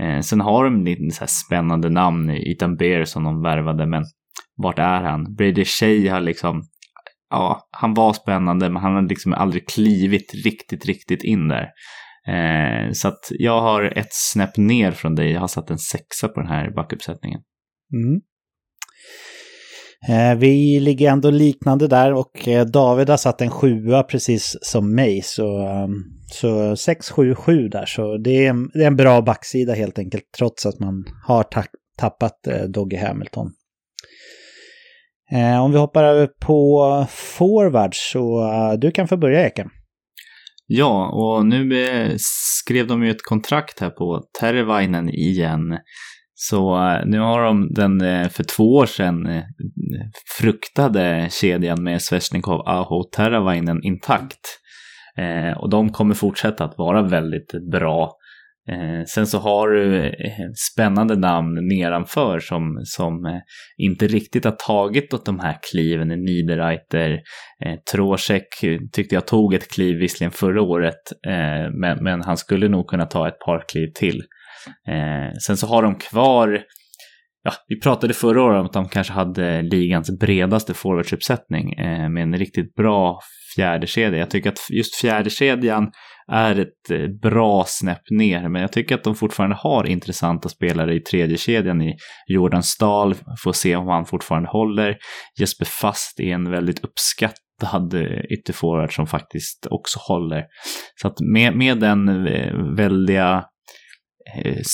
Eh, 0.00 0.20
sen 0.20 0.40
har 0.40 0.64
de 0.64 0.84
lite 0.84 1.10
så 1.10 1.24
spännande 1.26 1.90
namn, 1.90 2.30
Ethan 2.30 2.76
Bear 2.76 3.04
som 3.04 3.24
de 3.24 3.42
värvade, 3.42 3.86
men 3.86 4.04
vart 4.56 4.78
är 4.78 5.02
han? 5.02 5.34
Brady 5.34 5.64
Shea 5.64 6.12
har 6.12 6.20
liksom, 6.20 6.62
ja, 7.30 7.68
han 7.70 7.94
var 7.94 8.12
spännande, 8.12 8.70
men 8.70 8.82
han 8.82 8.94
har 8.94 9.02
liksom 9.02 9.32
aldrig 9.32 9.68
klivit 9.68 10.34
riktigt, 10.44 10.86
riktigt 10.86 11.24
in 11.24 11.48
där. 11.48 11.68
Eh, 12.28 12.92
så 12.92 13.08
att 13.08 13.28
jag 13.30 13.60
har 13.60 13.98
ett 13.98 14.12
snäpp 14.12 14.56
ner 14.56 14.92
från 14.92 15.14
dig. 15.14 15.32
Jag 15.32 15.40
har 15.40 15.48
satt 15.48 15.70
en 15.70 15.78
sexa 15.78 16.28
på 16.28 16.40
den 16.40 16.48
här 16.48 16.70
backuppsättningen. 16.70 17.40
Mm. 17.92 18.20
Eh, 20.08 20.38
vi 20.38 20.80
ligger 20.80 21.10
ändå 21.10 21.30
liknande 21.30 21.88
där 21.88 22.12
och 22.12 22.48
eh, 22.48 22.66
David 22.66 23.08
har 23.08 23.16
satt 23.16 23.40
en 23.40 23.50
sjua 23.50 24.02
precis 24.02 24.56
som 24.62 24.94
mig. 24.94 25.22
Så, 25.22 25.58
ehm, 25.66 25.92
så 26.32 26.76
6, 26.76 27.10
7, 27.10 27.34
7 27.34 27.68
där. 27.68 27.86
Så 27.86 28.18
det 28.18 28.46
är, 28.46 28.50
en, 28.50 28.68
det 28.74 28.82
är 28.82 28.86
en 28.86 28.96
bra 28.96 29.22
backsida 29.22 29.74
helt 29.74 29.98
enkelt 29.98 30.24
trots 30.38 30.66
att 30.66 30.80
man 30.80 31.04
har 31.26 31.46
tappat 31.98 32.46
eh, 32.46 32.62
Doggy 32.62 32.96
Hamilton. 32.96 33.52
Eh, 35.34 35.64
om 35.64 35.72
vi 35.72 35.78
hoppar 35.78 36.04
över 36.04 36.26
på 36.26 37.06
forwards 37.10 38.10
så 38.12 38.44
eh, 38.52 38.78
du 38.78 38.90
kan 38.90 39.08
få 39.08 39.16
börja 39.16 39.46
Eken. 39.46 39.68
Ja, 40.66 41.08
och 41.08 41.46
nu 41.46 41.84
eh, 41.84 42.12
skrev 42.62 42.86
de 42.86 43.04
ju 43.04 43.10
ett 43.10 43.22
kontrakt 43.22 43.80
här 43.80 43.90
på 43.90 44.22
Tervainen 44.40 45.08
igen. 45.08 45.78
Så 46.34 46.88
eh, 46.88 47.06
nu 47.06 47.18
har 47.18 47.44
de 47.44 47.68
den 47.74 48.00
eh, 48.00 48.28
för 48.28 48.44
två 48.44 48.74
år 48.74 48.86
sedan 48.86 49.26
eh, 49.26 49.42
fruktade 50.38 51.28
kedjan 51.30 51.82
med 51.82 52.02
Svesjnikov, 52.02 52.60
Aho, 52.66 53.04
Teravainen 53.04 53.82
intakt. 53.82 54.58
Och 55.56 55.70
de 55.70 55.92
kommer 55.92 56.14
fortsätta 56.14 56.64
att 56.64 56.78
vara 56.78 57.02
väldigt 57.02 57.70
bra. 57.70 58.12
Eh, 58.70 59.04
sen 59.06 59.26
så 59.26 59.38
har 59.38 59.68
du 59.68 60.14
spännande 60.72 61.16
namn 61.16 61.68
nedanför 61.68 62.38
som, 62.38 62.80
som 62.84 63.26
eh, 63.26 63.40
inte 63.76 64.06
riktigt 64.06 64.44
har 64.44 64.52
tagit 64.52 65.14
åt 65.14 65.26
de 65.26 65.40
här 65.40 65.58
kliven. 65.72 66.08
Niederreiter, 66.08 67.20
Trosek 67.92 68.46
tyckte 68.92 69.14
jag 69.14 69.26
tog 69.26 69.54
ett 69.54 69.72
kliv 69.72 69.96
visserligen 69.96 70.32
förra 70.32 70.62
året, 70.62 71.12
men, 71.80 72.04
men 72.04 72.22
han 72.22 72.36
skulle 72.36 72.68
nog 72.68 72.88
kunna 72.88 73.06
ta 73.06 73.28
ett 73.28 73.38
par 73.38 73.64
kliv 73.68 73.88
till. 73.94 74.22
Sen 75.46 75.56
så 75.56 75.66
har 75.66 75.82
de 75.82 75.94
kvar, 75.94 76.60
ja, 77.42 77.52
vi 77.68 77.80
pratade 77.80 78.14
förra 78.14 78.42
året 78.42 78.60
om 78.60 78.66
att 78.66 78.72
de 78.72 78.88
kanske 78.88 79.12
hade 79.12 79.62
ligans 79.62 80.18
bredaste 80.20 80.74
forwardsuppsättning 80.74 81.74
med 82.12 82.22
en 82.22 82.36
riktigt 82.36 82.74
bra 82.74 83.18
fjärdekedja. 83.56 84.18
Jag 84.18 84.30
tycker 84.30 84.50
att 84.50 84.70
just 84.70 85.00
fjärdekedjan 85.00 85.90
är 86.28 86.58
ett 86.60 86.90
eh, 86.90 87.08
bra 87.22 87.64
snäpp 87.66 88.10
ner, 88.10 88.48
men 88.48 88.62
jag 88.62 88.72
tycker 88.72 88.94
att 88.94 89.04
de 89.04 89.14
fortfarande 89.14 89.56
har 89.56 89.86
intressanta 89.86 90.48
spelare 90.48 90.94
i 90.94 91.00
tredje 91.00 91.36
kedjan 91.36 91.82
i 91.82 91.96
Jordan 92.26 92.62
Stahl, 92.62 93.14
får 93.44 93.52
se 93.52 93.76
om 93.76 93.88
han 93.88 94.06
fortfarande 94.06 94.48
håller. 94.48 94.96
Jesper 95.40 95.64
Fast 95.64 96.20
är 96.20 96.34
en 96.34 96.50
väldigt 96.50 96.84
uppskattad 96.84 97.94
eh, 97.94 98.24
ytterforward 98.30 98.94
som 98.94 99.06
faktiskt 99.06 99.66
också 99.70 99.98
håller. 100.08 100.44
Så 101.00 101.08
att 101.08 101.20
med, 101.20 101.56
med 101.56 101.78
den 101.78 102.26
eh, 102.26 102.54
väldiga 102.76 103.44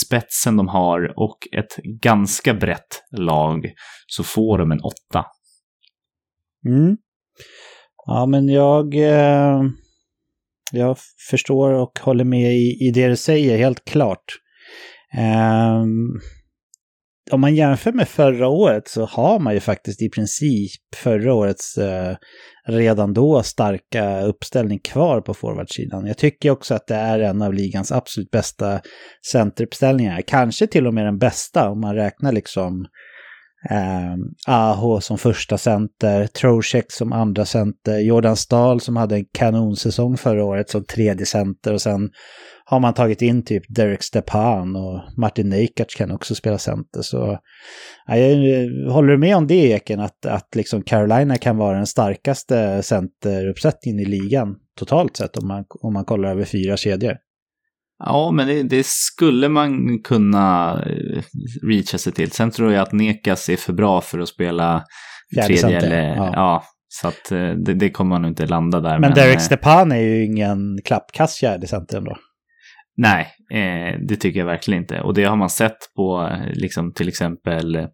spetsen 0.05 0.57
de 0.57 0.69
har 0.69 1.13
och 1.17 1.39
ett 1.57 1.77
ganska 2.03 2.55
brett 2.55 3.03
lag 3.11 3.73
så 4.07 4.25
får 4.25 4.59
de 4.59 4.73
en 4.73 4.81
åtta. 4.81 5.25
Mm. 6.67 6.97
Ja, 8.07 8.27
men 8.27 8.49
jag, 8.49 8.95
eh, 8.95 9.63
jag 10.73 10.97
förstår 11.31 11.73
och 11.73 11.99
håller 12.01 12.25
med 12.25 12.55
i, 12.55 12.89
i 12.89 12.91
det 12.95 13.09
du 13.09 13.17
säger, 13.17 13.59
helt 13.59 13.85
klart. 13.85 14.25
Um, 15.19 16.21
om 17.31 17.41
man 17.41 17.55
jämför 17.55 17.93
med 17.93 18.09
förra 18.09 18.49
året 18.49 18.89
så 18.89 19.05
har 19.05 19.39
man 19.39 19.55
ju 19.55 19.61
faktiskt 19.61 20.03
i 20.03 20.09
princip 20.09 20.95
förra 20.97 21.35
årets 21.35 21.79
eh, 21.79 22.17
redan 22.67 23.13
då 23.13 23.43
starka 23.43 24.21
uppställning 24.21 24.79
kvar 24.79 25.21
på 25.21 25.35
forwardsidan. 25.35 26.07
Jag 26.07 26.19
tycker 26.19 26.51
också 26.51 26.75
att 26.75 26.87
det 26.87 26.95
är 26.95 27.19
en 27.19 27.43
av 27.43 27.55
ligans 27.55 27.93
absolut 27.93 28.31
bästa 28.31 28.81
centeruppställningar. 29.33 30.23
Kanske 30.27 30.67
till 30.67 30.87
och 30.87 30.95
med 30.95 31.07
den 31.07 31.19
bästa 31.19 31.71
om 31.71 31.81
man 31.81 31.95
räknar 31.95 32.33
liksom 32.33 32.87
eh, 33.71 34.15
Aho 34.47 35.01
som 35.01 35.19
första 35.19 35.59
center, 35.59 36.27
Trocek 36.27 36.93
som 36.93 37.13
andra 37.13 37.45
center, 37.45 37.99
Jordan 37.99 38.37
Stahl 38.37 38.81
som 38.81 38.97
hade 38.97 39.17
en 39.17 39.25
kanonsäsong 39.33 40.17
förra 40.17 40.45
året 40.45 40.71
som 40.71 40.85
tredje 40.85 41.27
center 41.27 41.73
och 41.73 41.83
sen 41.83 42.11
har 42.65 42.81
man 42.81 42.95
tagit 42.95 43.23
in 43.23 43.45
typ 43.45 43.63
Derek 43.69 44.03
Stepan 44.03 44.77
och 44.77 45.01
Martin 45.17 45.49
Neikac 45.49 45.95
kan 45.95 46.11
också 46.11 46.35
spela 46.35 46.59
center. 46.59 47.03
Så 47.03 47.39
ja, 48.07 48.17
jag 48.17 48.93
håller 48.93 49.09
du 49.09 49.19
med 49.19 49.37
om 49.37 49.47
det 49.47 49.71
Eken, 49.71 50.01
att, 50.01 50.27
att 50.27 50.55
liksom 50.55 50.83
Carolina 50.83 51.37
kan 51.37 51.57
vara 51.57 51.77
den 51.77 51.87
starkaste 51.87 52.83
centeruppsättningen 52.83 54.01
i 54.01 54.05
ligan 54.05 54.57
totalt 54.79 55.17
sett 55.17 55.37
om 55.37 55.49
man, 55.49 55.65
om 55.81 55.93
man 55.93 56.05
kollar 56.05 56.31
över 56.31 56.45
fyra 56.45 56.77
kedjor? 56.77 57.17
Ja, 57.99 58.31
men 58.31 58.47
det, 58.47 58.63
det, 58.63 58.87
skulle 58.87 59.49
man 59.49 60.03
kunna 60.03 60.73
eh, 60.87 61.23
reacha 61.69 61.99
sig 61.99 62.13
till. 62.13 62.31
Sen 62.31 62.51
tror 62.51 62.73
jag 62.73 62.83
att 62.83 62.93
Nekas 62.93 63.49
är 63.49 63.57
för 63.57 63.73
bra 63.73 64.01
för 64.01 64.19
att 64.19 64.29
spela 64.29 64.85
Fjärde 65.35 65.57
tredje 65.57 65.79
eller... 65.79 66.17
Ja. 66.17 66.33
ja. 66.35 66.65
så 66.89 67.09
att 67.09 67.33
eh, 67.33 67.51
det, 67.51 67.75
det, 67.75 67.91
kommer 67.91 68.09
man 68.09 68.23
nog 68.23 68.31
inte 68.31 68.47
landa 68.47 68.81
där. 68.81 68.91
Men, 68.91 69.01
men 69.01 69.15
Derek 69.15 69.35
eh, 69.35 69.41
Stepan 69.41 69.93
är 69.93 70.01
ju 70.01 70.25
ingen 70.25 70.79
klappkast 70.85 71.39
fjärde 71.39 71.67
center 71.67 71.99
ändå. 71.99 72.17
Nej, 72.97 73.27
eh, 73.53 74.01
det 74.09 74.17
tycker 74.17 74.39
jag 74.39 74.47
verkligen 74.47 74.83
inte. 74.83 75.01
Och 75.01 75.15
det 75.15 75.25
har 75.25 75.37
man 75.37 75.51
sett 75.51 75.79
på 75.97 76.31
liksom, 76.53 76.93
till 76.93 77.09
exempel 77.09 77.89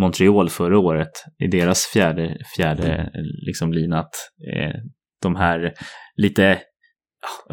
Montreal 0.00 0.50
förra 0.50 0.78
året 0.78 1.10
i 1.44 1.46
deras 1.46 1.86
fjärde, 1.86 2.36
fjärde 2.56 3.10
liksom, 3.46 3.72
linat. 3.72 4.10
Eh, 4.54 4.74
de 5.22 5.36
här 5.36 5.72
lite 6.16 6.58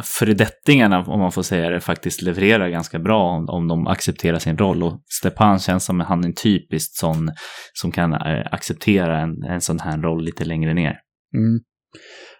föredettingarna, 0.03 1.00
om 1.00 1.19
man 1.19 1.31
får 1.31 1.43
säga 1.43 1.69
det, 1.69 1.79
faktiskt 1.79 2.21
levererar 2.21 2.69
ganska 2.69 3.00
bra 3.00 3.24
om, 3.24 3.50
om 3.50 3.67
de 3.67 3.88
accepterar 3.88 4.39
sin 4.39 4.57
roll. 4.57 4.83
Och 4.83 5.01
Stepan 5.19 5.59
känns 5.59 5.86
som 5.86 6.00
han 6.00 6.24
är 6.24 6.27
en 6.27 6.33
typiskt 6.33 6.95
sån 6.95 7.31
som 7.74 7.91
kan 7.91 8.13
eh, 8.13 8.47
acceptera 8.51 9.21
en, 9.21 9.43
en 9.43 9.62
sån 9.62 9.79
här 9.79 9.97
roll 9.97 10.24
lite 10.24 10.45
längre 10.45 10.74
ner. 10.74 11.00
Mm. 11.36 11.59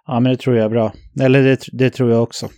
Ja, 0.05 0.19
men 0.19 0.31
det 0.31 0.38
tror 0.38 0.55
jag 0.55 0.65
är 0.65 0.69
bra. 0.69 0.93
Eller 1.22 1.43
det, 1.43 1.60
det 1.72 1.89
tror 1.89 2.12
jag 2.12 2.24
också. 2.24 2.50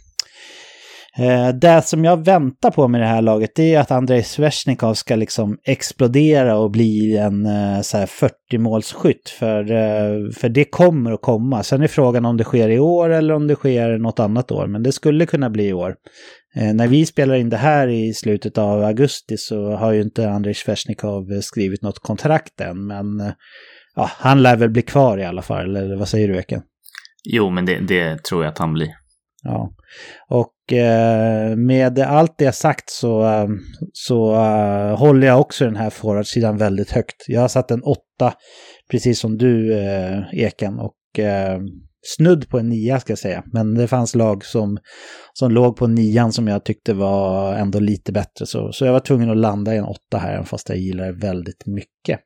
Eh, 1.19 1.49
det 1.49 1.81
som 1.81 2.05
jag 2.05 2.25
väntar 2.25 2.71
på 2.71 2.87
med 2.87 3.01
det 3.01 3.07
här 3.07 3.21
laget 3.21 3.51
det 3.55 3.75
är 3.75 3.79
att 3.79 3.91
Andrei 3.91 4.23
Svesjnikov 4.23 4.93
ska 4.93 5.15
liksom 5.15 5.57
explodera 5.63 6.57
och 6.57 6.71
bli 6.71 7.17
en 7.17 7.45
eh, 7.45 7.79
40-målsskytt. 7.79 9.29
För, 9.39 9.71
eh, 9.71 10.31
för 10.31 10.49
det 10.49 10.65
kommer 10.65 11.11
att 11.11 11.21
komma. 11.21 11.63
Sen 11.63 11.81
är 11.81 11.87
frågan 11.87 12.25
om 12.25 12.37
det 12.37 12.43
sker 12.43 12.69
i 12.69 12.79
år 12.79 13.09
eller 13.09 13.33
om 13.33 13.47
det 13.47 13.55
sker 13.55 13.97
något 13.97 14.19
annat 14.19 14.51
år. 14.51 14.67
Men 14.67 14.83
det 14.83 14.91
skulle 14.91 15.25
kunna 15.25 15.49
bli 15.49 15.67
i 15.67 15.73
år. 15.73 15.95
När 16.73 16.87
vi 16.87 17.05
spelar 17.05 17.35
in 17.35 17.49
det 17.49 17.57
här 17.57 17.87
i 17.87 18.13
slutet 18.13 18.57
av 18.57 18.83
augusti 18.83 19.37
så 19.37 19.71
har 19.71 19.91
ju 19.91 20.01
inte 20.01 20.29
Andrei 20.29 20.53
Svesjnikov 20.53 21.41
skrivit 21.41 21.81
något 21.81 21.99
kontrakt 21.99 22.61
än. 22.61 22.87
Men 22.87 23.33
ja, 23.95 24.09
han 24.17 24.43
lär 24.43 24.55
väl 24.55 24.69
bli 24.69 24.81
kvar 24.81 25.17
i 25.17 25.25
alla 25.25 25.41
fall. 25.41 25.75
Eller 25.75 25.95
vad 25.95 26.07
säger 26.07 26.27
du 26.27 26.37
Eken? 26.37 26.61
Jo, 27.23 27.49
men 27.49 27.65
det, 27.65 27.79
det 27.79 28.23
tror 28.23 28.43
jag 28.43 28.51
att 28.51 28.57
han 28.57 28.73
blir. 28.73 28.98
Ja, 29.43 29.73
och 30.29 30.73
eh, 30.73 31.55
med 31.55 31.99
allt 31.99 32.37
det 32.37 32.51
sagt 32.51 32.89
så, 32.89 33.23
eh, 33.25 33.47
så 33.93 34.31
uh, 34.31 34.97
håller 34.97 35.27
jag 35.27 35.41
också 35.41 35.65
den 35.65 35.75
här 35.75 35.89
forwardsidan 35.89 36.57
väldigt 36.57 36.91
högt. 36.91 37.25
Jag 37.27 37.41
har 37.41 37.47
satt 37.47 37.71
en 37.71 37.83
åtta, 37.83 38.33
precis 38.91 39.19
som 39.19 39.37
du 39.37 39.79
eh, 39.79 40.21
Eken, 40.33 40.79
och 40.79 40.95
snudd 42.17 42.49
på 42.49 42.59
en 42.59 42.69
nia 42.69 42.99
ska 42.99 43.11
jag 43.11 43.19
säga. 43.19 43.43
Men 43.53 43.73
det 43.73 43.87
fanns 43.87 44.15
lag 44.15 44.45
som, 44.45 44.77
som 45.33 45.51
låg 45.51 45.75
på 45.77 45.87
nian 45.87 46.31
som 46.31 46.47
jag 46.47 46.65
tyckte 46.65 46.93
var 46.93 47.53
ändå 47.53 47.79
lite 47.79 48.11
bättre. 48.11 48.45
Så, 48.45 48.71
så 48.71 48.85
jag 48.85 48.93
var 48.93 48.99
tvungen 48.99 49.29
att 49.29 49.37
landa 49.37 49.75
i 49.75 49.77
en 49.77 49.85
åtta 49.85 50.17
här, 50.17 50.43
fast 50.43 50.69
jag 50.69 50.77
gillar 50.77 51.05
det 51.05 51.27
väldigt 51.27 51.65
mycket. 51.65 52.19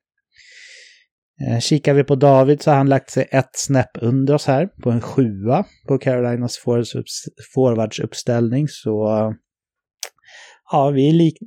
Eh, 1.42 1.60
kikar 1.60 1.94
vi 1.94 2.04
på 2.04 2.16
David 2.16 2.62
så 2.62 2.72
har 2.72 2.78
han 2.78 2.90
lagt 2.90 3.10
sig 3.10 3.28
ett 3.32 3.52
snäpp 3.54 3.98
under 4.02 4.34
oss 4.34 4.46
här 4.46 4.68
på 4.84 4.92
en 4.92 5.02
sjua 5.02 5.66
på 5.88 5.98
Carolinas 5.98 6.60
forwardsuppställning. 7.54 8.68
Så 8.68 9.10
ja, 10.72 10.90
vi, 10.90 11.12
lik, 11.12 11.38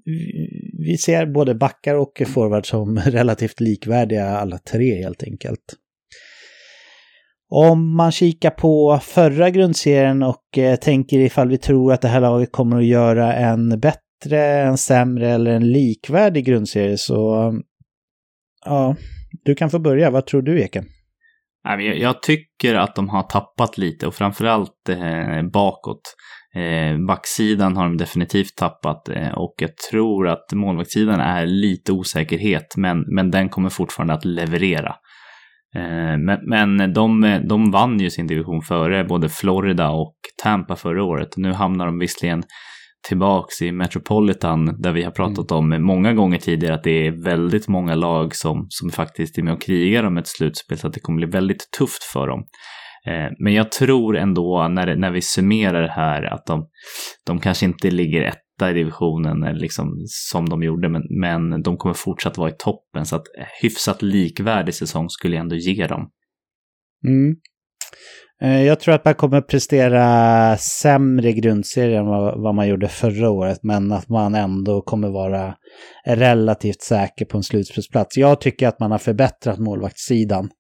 vi 0.87 0.99
ser 0.99 1.27
både 1.27 1.55
backar 1.55 1.95
och 1.95 2.23
forwards 2.27 2.69
som 2.69 2.99
relativt 3.07 3.61
likvärdiga 3.61 4.27
alla 4.27 4.59
tre 4.59 4.95
helt 4.95 5.23
enkelt. 5.23 5.75
Om 7.49 7.97
man 7.97 8.13
kikar 8.13 8.51
på 8.51 9.01
förra 9.03 9.51
grundserien 9.51 10.23
och 10.23 10.59
eh, 10.59 10.77
tänker 10.77 11.19
ifall 11.19 11.49
vi 11.49 11.59
tror 11.59 11.93
att 11.93 12.01
det 12.01 12.09
här 12.09 12.21
laget 12.21 12.53
kommer 12.53 12.77
att 12.77 12.87
göra 12.87 13.35
en 13.35 13.81
bättre, 13.81 14.47
en 14.63 14.79
sämre 14.79 15.31
eller 15.31 15.51
en 15.51 15.73
likvärdig 15.73 16.45
grundserie 16.45 16.99
så 16.99 17.53
ja, 18.65 18.97
du 19.45 19.55
kan 19.55 19.71
få 19.71 19.79
börja. 19.79 20.11
Vad 20.11 20.27
tror 20.27 20.43
du, 20.43 20.61
Eken? 20.61 20.85
Jag 21.79 22.23
tycker 22.23 22.75
att 22.75 22.95
de 22.95 23.09
har 23.09 23.23
tappat 23.23 23.79
lite 23.79 24.07
och 24.07 24.15
framförallt 24.15 24.89
eh, 24.89 25.43
bakåt. 25.53 26.15
Eh, 26.55 26.99
backsidan 27.07 27.77
har 27.77 27.85
de 27.85 27.97
definitivt 27.97 28.57
tappat 28.57 29.09
eh, 29.09 29.33
och 29.33 29.55
jag 29.57 29.71
tror 29.91 30.29
att 30.29 30.53
målvaktssidan 30.53 31.21
är 31.21 31.47
lite 31.47 31.93
osäkerhet, 31.93 32.77
men, 32.77 33.05
men 33.15 33.31
den 33.31 33.49
kommer 33.49 33.69
fortfarande 33.69 34.15
att 34.15 34.25
leverera. 34.25 34.97
Eh, 35.77 36.19
men, 36.19 36.39
men 36.49 36.93
de, 36.93 37.41
de 37.49 37.71
vann 37.71 38.01
ju 38.01 38.11
sin 38.11 38.27
division 38.27 38.63
före 38.63 39.05
både 39.05 39.29
Florida 39.29 39.91
och 39.91 40.17
Tampa 40.43 40.77
förra 40.77 41.05
året. 41.05 41.37
Nu 41.37 41.53
hamnar 41.53 41.87
de 41.87 41.99
visserligen 41.99 42.43
tillbaks 43.09 43.63
i 43.63 43.73
Metropolitan 43.73 44.83
där 44.83 44.93
vi 44.93 45.03
har 45.03 45.11
pratat 45.11 45.51
mm. 45.51 45.73
om 45.73 45.87
många 45.87 46.13
gånger 46.13 46.39
tidigare 46.39 46.75
att 46.75 46.85
det 46.85 47.07
är 47.07 47.25
väldigt 47.25 47.69
många 47.69 47.95
lag 47.95 48.35
som, 48.35 48.67
som 48.69 48.91
faktiskt 48.91 49.39
är 49.39 49.43
med 49.43 49.55
och 49.55 49.63
krigar 49.63 50.05
om 50.05 50.17
ett 50.17 50.29
slutspel 50.29 50.79
så 50.79 50.87
att 50.87 50.93
det 50.93 51.01
kommer 51.01 51.17
bli 51.17 51.27
väldigt 51.27 51.71
tufft 51.79 52.05
för 52.05 52.29
dem. 52.29 52.45
Eh, 53.07 53.33
men 53.39 53.55
jag 53.55 53.73
tror 53.73 54.17
ändå 54.17 54.69
när, 54.69 54.97
när 54.97 55.11
vi 55.11 55.23
summerar 55.23 55.83
det 55.83 55.93
här 55.93 56.23
att 56.23 56.47
de, 56.47 56.69
de 57.27 57.41
kanske 57.41 57.67
inte 57.67 57.91
ligger 57.91 58.23
etta 58.23 58.71
i 58.71 58.75
divisionen 58.75 59.45
eh, 59.45 59.55
liksom, 59.55 59.93
som 60.07 60.49
de 60.49 60.63
gjorde, 60.63 60.89
men, 60.89 61.03
men 61.21 61.63
de 61.63 61.77
kommer 61.77 61.95
fortsatt 61.95 62.39
vara 62.39 62.51
i 62.51 62.57
toppen. 62.59 63.07
Så 63.07 63.17
att 63.17 63.27
hyfsat 63.63 64.03
likvärdig 64.03 64.75
säsong 64.75 65.09
skulle 65.09 65.37
jag 65.37 65.41
ändå 65.41 65.57
ge 65.57 65.87
dem. 65.87 66.11
Mm. 67.07 67.37
Eh, 68.43 68.63
jag 68.63 68.81
tror 68.81 68.95
att 68.95 69.05
man 69.05 69.15
kommer 69.15 69.41
prestera 69.41 70.57
sämre 70.57 71.33
grundserie 71.33 71.99
än 71.99 72.07
vad, 72.07 72.43
vad, 72.43 72.55
man 72.55 72.69
gjorde 72.69 72.89
förra 72.89 73.31
året, 73.31 73.59
men 73.63 73.93
att 73.93 74.09
man 74.09 74.35
ändå 74.35 74.83
kommer 74.83 75.09
vara 75.09 75.55
relativt 76.05 76.83
säker 76.83 77.25
på 77.25 77.37
en 77.37 77.43
slutspelsplats. 77.43 78.17
Jag 78.17 78.41
tycker 78.41 78.69
att 78.69 78.81
man 78.81 78.91
har 78.91 78.99
förbättrat 78.99 79.59
målvaktssidan 79.59 80.51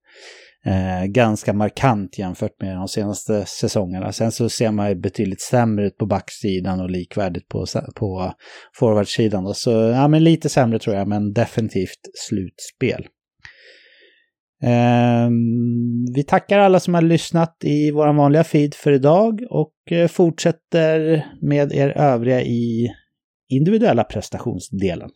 eh, 0.66 1.04
ganska 1.06 1.52
markant 1.52 2.18
jämfört 2.18 2.60
med 2.60 2.76
de 2.76 2.88
senaste 2.88 3.44
säsongerna. 3.46 4.12
Sen 4.12 4.32
så 4.32 4.48
ser 4.48 4.70
man 4.70 4.88
ju 4.88 4.94
betydligt 4.94 5.42
sämre 5.42 5.86
ut 5.86 5.98
på 5.98 6.06
backsidan 6.06 6.80
och 6.80 6.90
likvärdigt 6.90 7.48
på, 7.48 7.66
på 7.94 8.32
forwardsidan. 8.78 9.54
Så 9.54 9.70
ja, 9.70 10.08
men 10.08 10.24
lite 10.24 10.48
sämre 10.48 10.78
tror 10.78 10.96
jag, 10.96 11.08
men 11.08 11.32
definitivt 11.32 12.00
slutspel. 12.28 13.06
Ehm, 14.62 16.04
vi 16.14 16.22
tackar 16.22 16.58
alla 16.58 16.80
som 16.80 16.94
har 16.94 17.02
lyssnat 17.02 17.56
i 17.64 17.90
vår 17.90 18.12
vanliga 18.12 18.44
feed 18.44 18.74
för 18.74 18.92
idag 18.92 19.42
och 19.50 19.72
eh, 19.90 20.08
fortsätter 20.08 21.26
med 21.42 21.72
er 21.72 21.88
övriga 21.88 22.42
i 22.42 22.88
individuella 23.48 24.04
prestationsdelen. 24.04 25.10